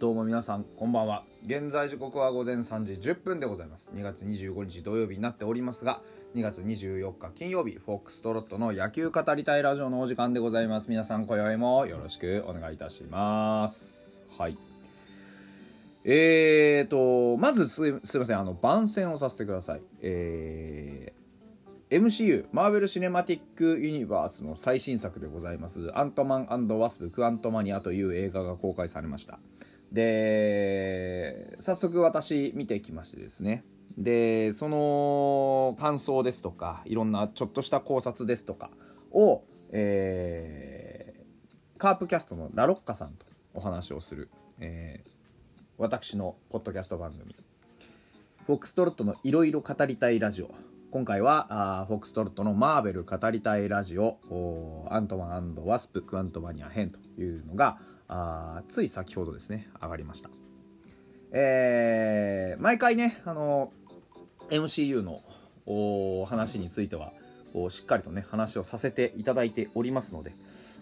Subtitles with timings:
[0.00, 1.24] どうも皆さんこんばんは。
[1.44, 3.90] 現在時刻は午前3時10分でございます。
[3.94, 6.00] 2月25日土曜日になっておりますが
[6.34, 10.88] 2月24日金曜日フォックストロットの野球語りたいラジオのお時間でございます。
[10.88, 14.22] 皆さん今宵もよろしくお願いいたします。
[14.38, 14.56] はい。
[16.04, 18.38] えーとまずすいません。
[18.38, 19.82] あの番宣をさせてください。
[20.00, 21.20] えー
[21.90, 25.90] MCU マーベル・シネマティック・ユニバースの最新作でございます。
[25.92, 29.40] アントマンワスプ・クアントマニアという映画が公開されました。
[29.92, 33.64] で早速私見てきましてですね。
[33.98, 38.70] でその感想ですとかいろんなちょっとした考察ですとか
[39.10, 44.30] を、えー、カープキャストのラロッカさんとお話をする、
[44.60, 45.10] えー、
[45.76, 47.34] 私のポッドキャスト番組
[48.46, 50.50] フォックストロットのいろいろ語りたいラジオ。
[50.90, 54.18] 今回はあフォックストロットのマーベル語りたいラジオ
[54.90, 57.78] アントマンワスプクアントマニア編というのが
[58.12, 60.30] あつい先ほどですね上がりました。
[61.32, 63.72] えー、毎回ねあの
[64.50, 65.22] MCU の
[65.64, 67.12] お話については
[67.52, 70.34] こうしっかりとね話をさせていただいておりますので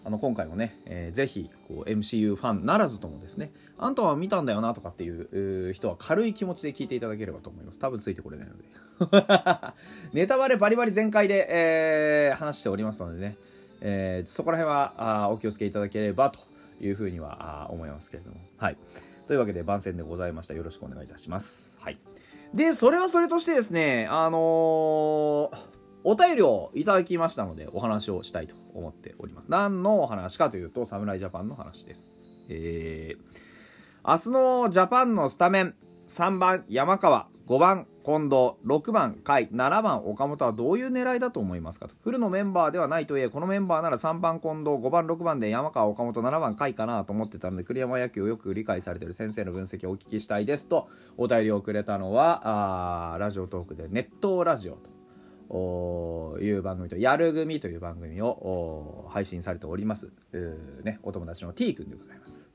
[0.03, 7.79] あの今回もね、えー、ぜひこう MCU ファンならずともですねあんたは見たんだよなとかっていう人は軽い気持ちで聞いていただければと思います。
[7.79, 8.63] 多分ついてこれないので。
[10.13, 13.37] ネタバレバリバリ全開で、えー、話しておりますのでね、
[13.81, 16.48] えー、そこら辺はあお気をつけいただければと
[16.81, 18.37] いうふうには思いますけれども。
[18.57, 18.77] はい。
[19.27, 20.53] というわけで番宣でございました。
[20.53, 21.77] よろしくお願いいたします。
[21.81, 21.99] はい。
[22.53, 29.51] でそれはそれとしてですねあのーお便りをいただきましたのでお話をしたいと思っております。
[29.51, 32.21] 何のお話かというと、侍ジャパンの話です。
[32.47, 35.75] えー、明日のジャパンのスタメン、
[36.07, 41.93] 3番山川、5番近藤、6番甲斐、7番岡本はどういう狙いだと思いますかと。
[42.01, 54.89] フルのメンバーではないといえ、このメンバーなら3番近藤、5番、6番で山川、岡本、7番甲斐かなと思ってたので、栗山野球をよく理解されてる先生の分析をお聞きしたいですと、お便りをくれたのは、あラジオトークでネットラジオと。
[55.51, 60.11] いう番組と「やる組」という番組を配信されております
[60.83, 62.51] ね、お友達の T 君でございます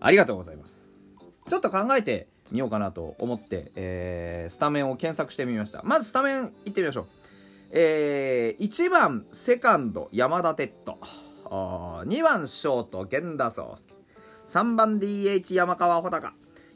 [0.00, 0.90] ありがとうございます
[1.50, 5.82] ちょっと考えてみようかなと思って、えー、スタメンを検索してみました。
[5.84, 7.06] まずスタメンいってみましょう。
[7.70, 10.98] えー、1番セカンド山田哲人。
[11.50, 13.94] 2番ショート源田壮介
[14.46, 16.32] 3番 DH 山川穂高。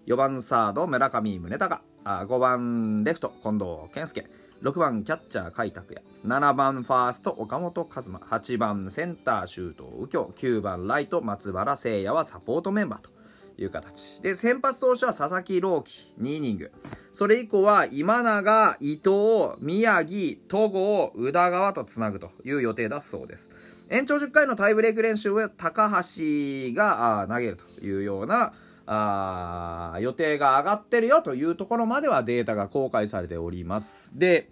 [0.07, 1.83] 4番サード村上宗隆。
[2.05, 4.27] あ5番レフト近藤健介。
[4.63, 6.05] 6番キャッチャー甲斐拓也。
[6.25, 8.19] 7番ファースト岡本和真。
[8.19, 10.33] 8番センター周東右京。
[10.37, 13.11] 9番ライト松原誠也はサポートメンバーと。
[13.57, 16.73] いう形で先発投手は佐々木朗希2イニング。
[17.13, 23.49] それ以降は今永伊藤宮城戸郷宇田川とつなぐという予定だそうです。
[23.89, 28.53] 延長10回のタイブレーク練習は高橋が投げるというような
[28.87, 34.13] あ予定が上がってるよというところまではデータが公開されております。
[34.19, 34.49] で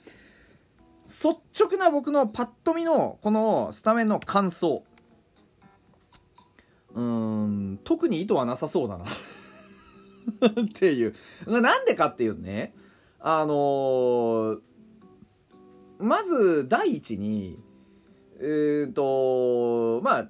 [1.06, 4.84] 率直な僕のパッと見のこのスタメンの感想。
[6.94, 9.04] うん特に意図はなさそうだな。
[10.62, 11.14] っていう。
[11.46, 12.74] なんでかっていうとね。
[13.20, 14.60] あのー、
[16.00, 17.58] まず第一に
[18.40, 20.28] えっ、ー、とまあ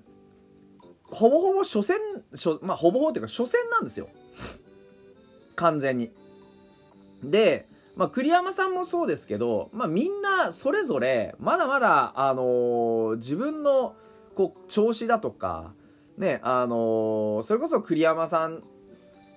[1.04, 1.96] ほぼほぼ初戦
[2.32, 4.08] 初まあほぼほぼっていうか初戦なんですよ。
[5.56, 6.12] 完全に。
[7.22, 13.94] でまあ、栗山さんもそうですけど、まあ、みんなそれぞれまだまだ、あのー、自分の
[14.34, 15.74] こう調子だとか、
[16.22, 18.62] ねあのー、それこそ栗山さん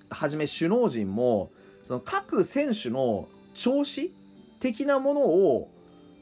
[0.08, 1.50] はじめ首脳陣も
[1.82, 4.14] その各選手の調子
[4.60, 5.70] 的なものを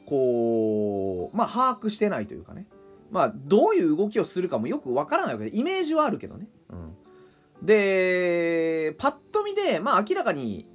[0.05, 2.65] こう、まあ、把握してないというかね
[3.11, 6.47] まあ、どういう動きをするかもよくわからないわけで、イメージはあるけどね。
[6.69, 7.65] うん。
[7.65, 10.67] で、パッと見で、まあ明らかに、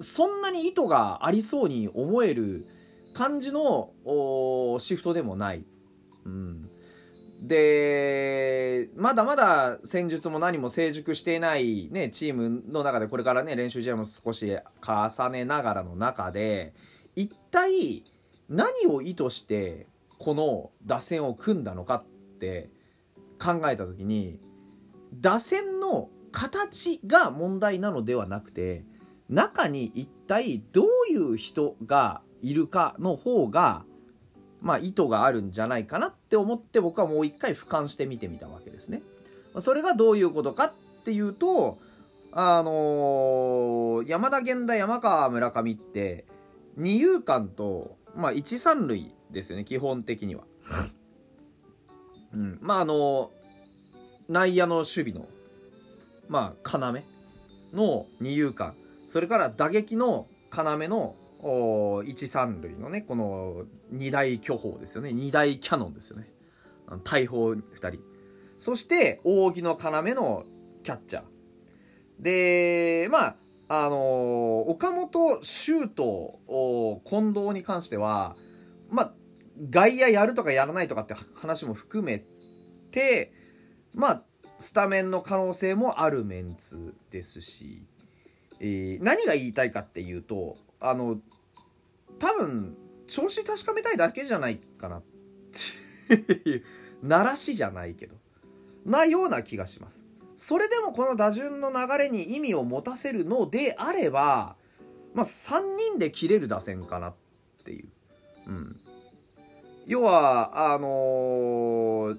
[0.00, 2.66] そんなに意図がありそうに思える
[3.14, 3.92] 感じの
[4.78, 5.64] シフトでもない。
[6.24, 6.70] うん。
[7.40, 14.56] で、まだまだ戦術も何も成熟していないね、チームの中でこれからね、練習試合も少し
[14.86, 16.74] 重ねながらの中で、
[17.16, 18.04] 一体
[18.48, 19.86] 何を意図して
[20.18, 22.04] この打線を組んだのかっ
[22.38, 22.70] て
[23.42, 24.38] 考えた時に
[25.14, 28.84] 打線の形が問題なのではなくて
[29.28, 33.84] 中に一体どういう人がいるかの方が
[34.60, 39.02] まあ意図があるんじゃないかなって思って僕はもう一回俯瞰して見てみたわけですね。
[39.58, 40.72] それがどういうことかっ
[41.04, 41.78] ていうと
[42.32, 46.24] あのー、山田源田山川村上って
[46.76, 50.44] 二遊間と、まあ、一三塁ですよね基本的には。
[52.32, 53.32] うん、まああの
[54.28, 55.26] 内野の守備の
[56.28, 57.02] まあ要
[57.72, 58.74] の二遊間
[59.06, 61.16] それから打撃の要の
[62.06, 65.12] 一三塁のねこの二大巨砲ですよね。
[65.12, 66.32] 二大キャノンですよね。
[67.04, 68.00] 大砲2人。
[68.56, 70.44] そして扇の要の
[70.82, 71.24] キャッチャー。
[72.20, 73.36] でまあ
[73.68, 73.98] あのー、
[74.68, 76.38] 岡本周東
[77.04, 78.36] 近藤に関しては
[78.90, 79.12] まあ
[79.70, 82.24] 外野やるとかやらないとかって話も含め
[82.90, 83.32] て
[83.94, 84.22] まあ
[84.58, 87.86] スタメンの可能性もあるメンツですし、
[88.58, 91.18] えー、何が言いたいかっていうとあの
[92.18, 92.76] 多分
[93.10, 95.02] 調子確かめたいだけじゃないかなっ
[96.08, 96.64] ていう
[97.02, 98.14] 鳴らしじゃないけど
[98.86, 100.06] なような気がします。
[100.36, 104.56] それでもこの打順の流れに意味を持たせるのであれば
[105.12, 107.14] まあ3人で切れる打線かなっ
[107.62, 107.88] ていう、
[108.46, 108.80] うん、
[109.86, 112.18] 要はあのー、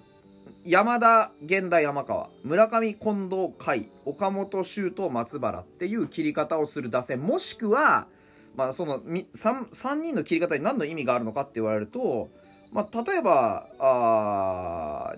[0.66, 8.08] 山田源田山川村上近藤甲斐岡本修斗松原っていう切り方をする打線もしくは、
[8.56, 9.25] まあ、その 3,
[9.69, 12.30] 3人の切り方に何の意味があるのかって言われると、
[12.71, 15.15] まあ、例えばあ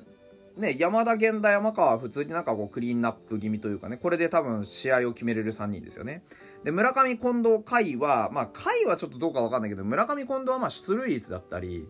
[0.57, 6.23] ね、山田源田山川は普通になんかこうクリーンナップ気味というかねこれで多分試合を決めれる3人ですよね。
[6.63, 8.53] で村上近藤甲斐はまあ甲
[8.85, 11.87] 斐はちょっとどうか分かんないけど村上近藤はまあ出塁率だったり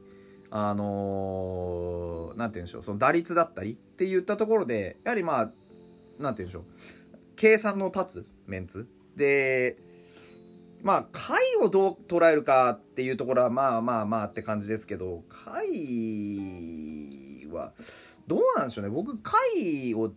[0.49, 5.51] あのー、なんて言うんでしょうその打率だったりって言ったところでやはりまあ
[6.19, 6.63] なんて言うんでしょう
[7.35, 8.87] 計算の立つメンツ。
[9.17, 9.77] で
[10.83, 15.65] まあ回をどう捉えるかっていうところはまあまあまあって感じですけど回
[17.51, 17.71] は
[18.27, 18.91] どうなんでしょうね。
[18.91, 20.11] 僕回を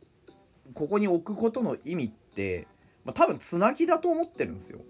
[0.74, 2.66] ここに置くことの意味って、
[3.04, 4.80] まあ、多分つなぎだと思ってるんですよ。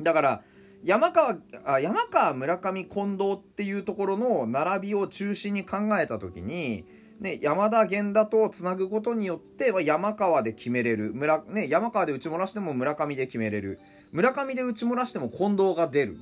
[0.00, 0.42] だから
[0.82, 6.86] 山川あ山川村上近藤っていうところの並びを中心に考えた時に、
[7.22, 11.12] ね、山田源田とつなぐことによって、まあ、山川で決めれる。
[11.14, 13.78] 村、ね、山川で打ち漏らしても村上で決めれる。
[14.10, 16.18] 村上で打ち漏らしても近藤が出る、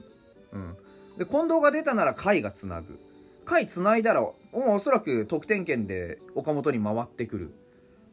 [0.52, 0.76] うん、
[1.18, 3.00] で近藤が出たなら甲斐がつなぐ。
[3.46, 7.54] 甲斐つないだらおそらく得点圏で岡本に回ってくる。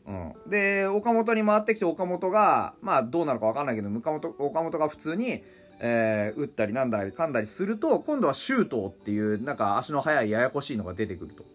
[0.08, 5.44] うん、で岡本に回ってきて岡本がまあどうなるか分かんないけど岡本岡本が普通に
[5.80, 11.46] えー、打ったりなんだり噛んだりすると今度はシュートっていうなんか足の速いややこしいのが出てくると。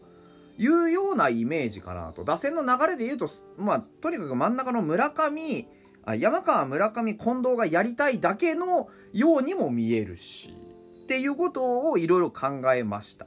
[0.59, 2.25] いうようなイメージかなと。
[2.25, 5.67] 打線の流れで言うとまあとにかく真ん中の村上
[6.05, 10.57] あ山川村上近藤がやりたいだけのようにも見えるし
[11.03, 13.27] っていうことをいろいろ考えました、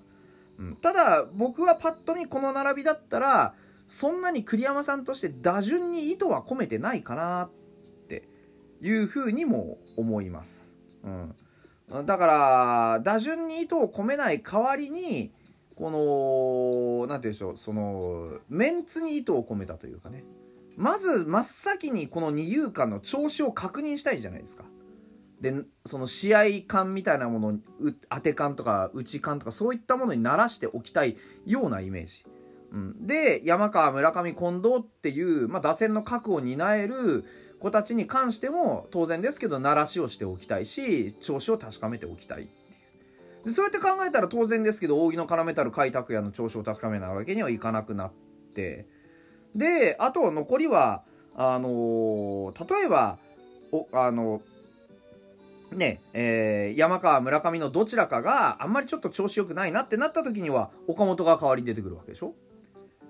[0.59, 3.53] うん、ただ僕はパッと見この並びだったら
[3.87, 7.51] そんなに栗山さんとして打順に意図は込めてないかなっ
[8.07, 8.27] て
[8.81, 10.75] いうふうにも思います。
[11.03, 15.31] うん、だから打順に意図を込めない代わりに
[15.75, 20.23] この何て言うんでしょうそのメンツに意図を込めたというかね
[20.77, 24.65] まず真っ先にこの二遊間の調子を確認したいじゃないですか。
[25.41, 25.53] で
[25.85, 27.59] その試合感みたいなもの
[28.09, 32.25] 当て感とか内感とかそういったものに慣らしておきたいようなイメージ。
[32.71, 37.23] うん、で山川村上近藤っていう、まあ、打線の核を担える
[37.59, 42.47] 子たちに関しても当然ですけど鳴らしをしておきたいし調子を確かめておきたい
[43.47, 48.11] そうやって考えたら当然ですけど扇の要たる甲斐拓也の調子を確かめないわけにはいかなくなっ
[48.53, 48.87] て。
[49.55, 51.03] であと残りは
[51.35, 53.17] あのー、例えば
[53.71, 54.41] おあの
[55.71, 62.33] ねえー、山川村上のどちらかがあんまりちょっと調子良くないなってなった時には岡本が代わりに出てくるわけでしょ？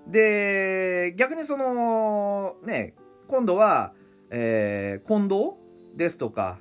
[0.08, 2.96] で逆にそのね
[3.28, 3.94] 今度は
[4.32, 5.54] えー、近藤
[5.96, 6.58] ですとか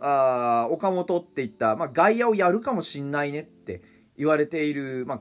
[0.00, 3.82] あ岡本っていった、まあ、外野をやるかもしんないねって
[4.16, 5.20] 言われている、まあ、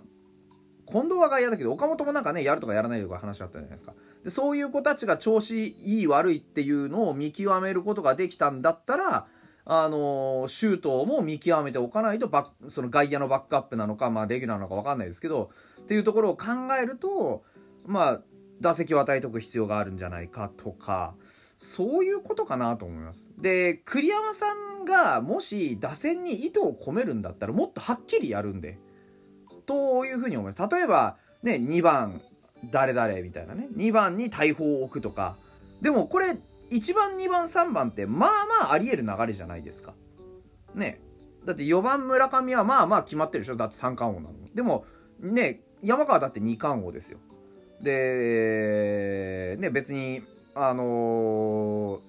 [0.90, 3.94] 近藤は外野だけど岡本もなんかねやるとかやらないとか話あったじゃないですか。
[4.24, 9.28] でそういう子たちが調子いい悪いっていうのを見極めることができたんだったら
[9.66, 16.46] あのー、シュートも見極めておかないとバその外野のバックアップなのか、まあ、レギュラーなのか分かんないですけどっていうところを考
[16.82, 17.44] えると
[17.86, 18.22] まあ
[18.62, 21.16] 打席を与えておく必要があるんじゃないかとか
[21.58, 23.28] そういうことかなと思います。
[23.38, 28.78] で、栗山さんがもし打線に意図を込めるんだったらもっとはっきりやるんで、
[29.66, 30.76] というふうに思います。
[30.76, 32.22] 例えば、ね、2番、
[32.72, 35.36] 誰々みたいなね、2番に大砲を置くとか、
[35.82, 36.38] でもこれ、
[36.70, 38.30] 1番、2番、3番って、まあ
[38.62, 39.94] まああり得る流れじゃないですか。
[40.76, 41.02] ね。
[41.44, 44.86] だって4番村上はまあまあ決まってるでしょだって三冠王なのでも、
[45.20, 47.20] ね、山川だって二冠王ですよ。
[47.82, 50.24] で、ね、別に
[50.58, 52.00] あのー、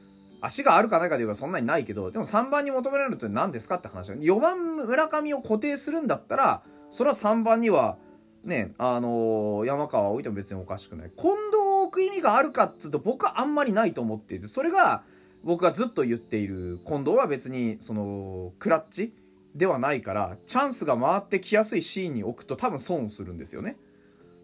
[0.40, 4.12] 足があるかないかで言えばそんなにないけど、でも3番に求められるって何ですかって話。
[4.12, 7.96] 4番村上を固定するんだったら、それは3番には、
[8.44, 11.10] ね、あのー、山川を置いても別におかしくない。
[11.16, 15.02] 近藤を置く意味があるかっつうと僕はあんまりないと思っていてそれが
[15.44, 19.14] 僕がずっと言っている近藤は別にそのクラッチ
[19.54, 23.76] ではないからチャンスが回ってきやすいシーンに置くと多分損するんですよね。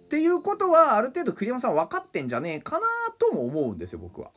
[0.04, 2.86] っていうことはある程度栗山さん分かってんじゃねえかな
[3.18, 4.30] とも思うんですよ僕は。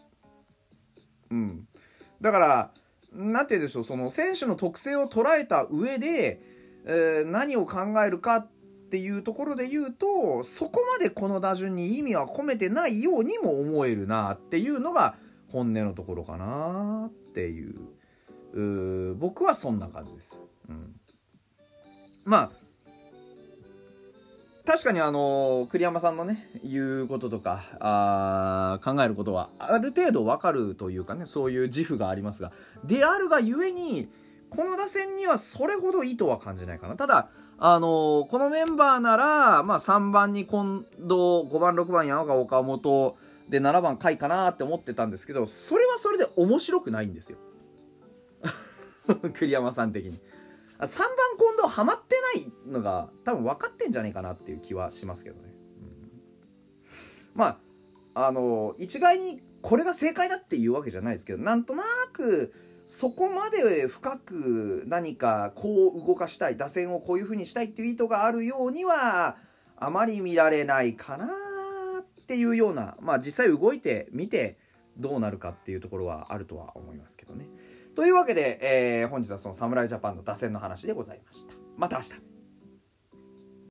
[1.30, 1.68] うん、
[2.22, 2.72] だから
[3.12, 6.42] 何て言うんでしょうその選手の特性を捉えた上で、
[6.86, 8.50] えー、何を考えるかっ
[8.90, 15.16] ていうところで言うとそこまでこの打順に意味は込めてないようにも思えるなっていうのが
[15.52, 20.46] 本音のところかなっていう僕はそんな感じです。
[20.70, 20.96] うん、
[22.24, 22.67] まあ
[24.68, 32.52] 確かにあの栗山さんのね言うこととかあ考えることはある程度わかるというかねそういう自負がありますが
[32.84, 34.10] であるがゆえに
[34.50, 41.06] この打線にはそれほど意図は感じないかなただあのこのメンバーなら、まあ、3番に近藤
[41.50, 43.16] 5番6番山川岡本
[43.48, 47.38] で7番甲斐かなって思ってたんですけどそれはそれで面白くないんですよ
[49.34, 50.20] 栗山さん的に。
[50.80, 51.08] 3番
[51.38, 55.54] 近藤ハマってないのが多分分かってんじゃねえかなっていう気はしますけどね。
[55.82, 56.22] うん、
[57.34, 57.60] ま
[58.14, 62.54] ああの一概にこれが正解だっていうわけじゃないですけどなんとなく
[62.86, 69.38] そこまで深く何かこう動かしたい打線をこういう風にしたいっていう意図があるようには
[69.76, 71.28] あまり見られないかな
[72.00, 74.58] っていうようなまあ実際動いてみて
[74.98, 77.48] どうなるかっていうところはあるとは思いますけどね。
[77.98, 81.56] というわけで、えー、本日はその侍ジャパンの打線の話でございました。
[81.78, 82.37] また明日